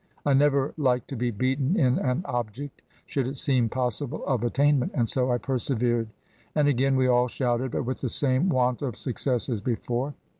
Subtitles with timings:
[0.25, 4.93] I never like to be beaten in an object should it seem possible of attainment,
[4.95, 6.07] and so I persevered,
[6.55, 10.15] and again we all shouted, but with the same want of success as before.